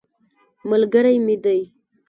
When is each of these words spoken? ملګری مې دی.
ملګری 0.69 1.17
مې 1.25 1.35
دی. 1.43 1.61